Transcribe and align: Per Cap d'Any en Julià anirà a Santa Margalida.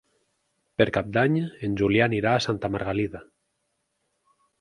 Per 0.81 0.85
Cap 0.95 1.11
d'Any 1.17 1.35
en 1.67 1.75
Julià 1.81 2.07
anirà 2.11 2.31
a 2.37 2.39
Santa 2.47 2.71
Margalida. 2.77 3.23